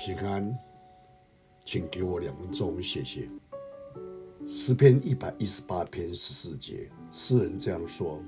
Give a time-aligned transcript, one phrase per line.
[0.00, 0.56] 平安，
[1.64, 3.28] 请给我两分钟，谢谢。
[4.46, 8.20] 诗篇一百一十八篇十四节，诗人这样说：“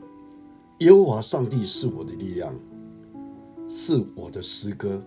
[0.81, 2.53] 耶和华上帝是我的力量，
[3.69, 5.01] 是我的诗歌，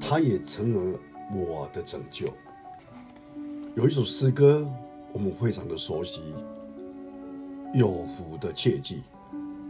[0.00, 0.98] 他也成了
[1.32, 2.26] 我的拯救。”
[3.76, 4.68] 有一首诗歌，
[5.12, 6.20] 我们非常的熟悉，
[7.78, 8.96] 《有福的切记》。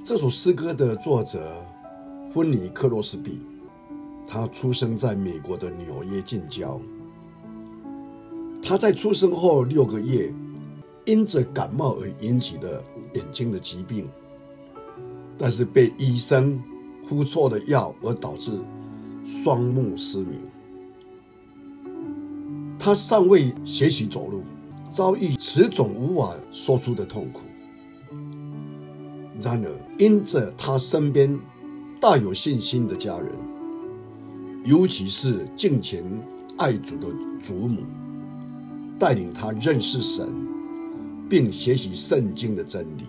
[0.03, 1.63] 这首诗歌的作者
[2.33, 3.43] 芬尼·克洛斯比。
[4.31, 6.79] 他出生在美国的纽约近郊。
[8.63, 10.31] 他在出生后六个月，
[11.07, 12.85] 因着感冒而引起的
[13.15, 14.07] 眼睛的疾病，
[15.39, 16.63] 但是被医生
[17.07, 18.61] 敷错了药而导致
[19.25, 20.39] 双目失明。
[22.79, 24.43] 他尚未学习走路，
[24.91, 27.41] 遭遇此种无法说出的痛苦。
[29.41, 31.41] 然而，因着他身边
[31.99, 33.27] 大有信心的家人。
[34.65, 36.05] 尤其是敬虔
[36.57, 37.09] 爱主的
[37.41, 37.83] 祖母，
[38.99, 40.29] 带领他认识神，
[41.29, 43.05] 并学习圣经的真理，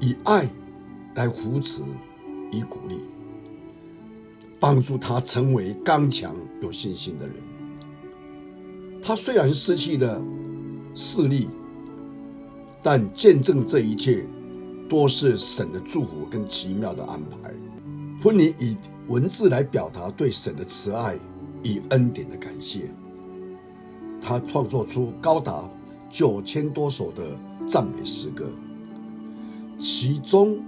[0.00, 0.48] 以爱
[1.14, 1.82] 来扶持
[2.50, 2.98] 以鼓励，
[4.58, 7.36] 帮助他成为刚强有信心的人。
[9.02, 10.20] 他虽然失去了
[10.94, 11.48] 视力，
[12.82, 14.26] 但见证这一切
[14.88, 17.50] 多是神的祝福跟奇妙的安排。
[18.22, 18.76] 婚礼以
[19.10, 21.16] 文字来表达对神的慈爱
[21.64, 22.82] 与恩典的感谢。
[24.20, 25.68] 他创作出高达
[26.08, 28.48] 九千多首的赞美诗歌，
[29.80, 30.60] 其中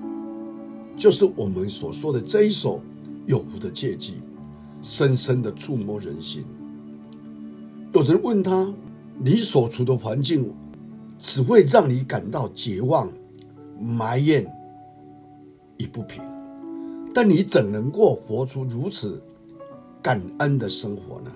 [0.97, 2.79] 就是我们所说的这一首
[3.27, 4.15] 《有福的切记》，
[4.83, 6.45] 深深的触摸人心。
[7.93, 8.75] 有人问他
[9.23, 10.53] ：“你所处的环境
[11.17, 13.09] 只会让你感到绝望、
[13.79, 14.45] 埋怨
[15.79, 16.21] 与不平。”
[17.15, 19.23] 但你怎能够活出如此
[20.03, 21.31] 感恩的生活呢？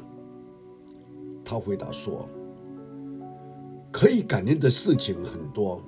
[1.44, 2.28] 他回答说
[3.92, 5.82] ：“可以感恩的事情很多，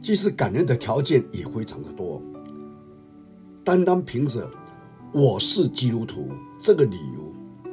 [0.00, 2.20] 即使感恩的条件也非常的多。
[3.62, 4.48] 单单凭着
[5.12, 7.70] 我是基督徒这个理由，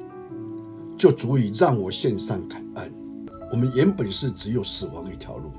[0.97, 2.91] 就足以让我献上感恩。
[3.51, 5.49] 我们原本是只有死亡一条路，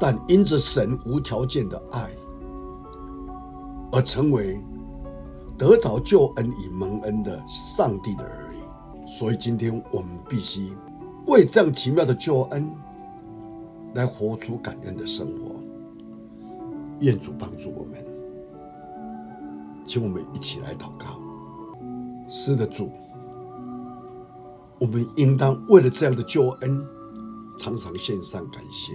[0.00, 2.10] 但因着神无条件的爱。”
[3.92, 4.58] 而成为
[5.58, 10.72] 得着救恩与蒙恩的上帝的儿女，所以今天我们必须
[11.26, 12.68] 为这样奇妙的救恩
[13.94, 15.52] 来活出感恩的生活。
[17.00, 18.02] 愿主帮助我们，
[19.84, 21.20] 请我们一起来祷告。
[22.28, 22.90] 是的，主，
[24.78, 26.82] 我们应当为了这样的救恩，
[27.58, 28.94] 常常献上感谢，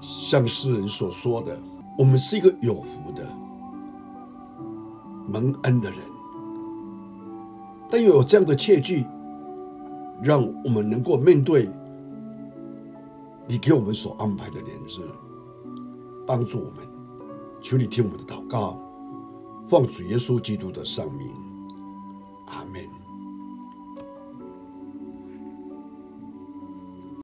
[0.00, 1.54] 像诗人所说的。
[1.98, 3.28] 我们是一个有福的、
[5.26, 5.98] 蒙恩的人，
[7.90, 9.04] 但又有这样的切据，
[10.22, 11.68] 让我们能够面对
[13.48, 15.02] 你给我们所安排的年日，
[16.24, 16.86] 帮助我们。
[17.60, 18.78] 求你听我们的祷告，
[19.66, 21.26] 奉主耶稣基督的圣名，
[22.46, 23.07] 阿门。